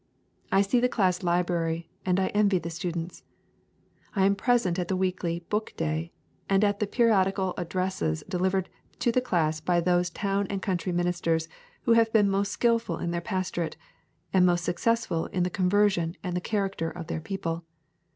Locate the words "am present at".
4.25-4.87